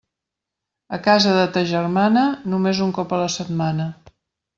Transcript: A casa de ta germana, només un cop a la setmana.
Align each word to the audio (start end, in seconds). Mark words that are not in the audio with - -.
A 0.95 0.97
casa 1.07 1.33
de 1.35 1.43
ta 1.57 1.63
germana, 1.71 2.23
només 2.53 2.81
un 2.87 2.95
cop 2.99 3.13
a 3.15 3.21
la 3.25 3.29
setmana. 3.35 3.87